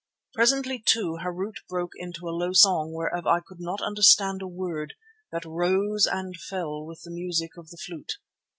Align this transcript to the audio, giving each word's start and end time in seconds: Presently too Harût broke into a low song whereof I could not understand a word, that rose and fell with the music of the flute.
Presently 0.33 0.81
too 0.83 1.19
Harût 1.21 1.57
broke 1.69 1.91
into 1.95 2.27
a 2.27 2.33
low 2.33 2.53
song 2.53 2.91
whereof 2.91 3.27
I 3.27 3.39
could 3.39 3.59
not 3.59 3.83
understand 3.83 4.41
a 4.41 4.47
word, 4.47 4.95
that 5.31 5.45
rose 5.45 6.07
and 6.07 6.35
fell 6.35 6.83
with 6.83 7.03
the 7.03 7.11
music 7.11 7.55
of 7.55 7.69
the 7.69 7.77
flute. 7.77 8.13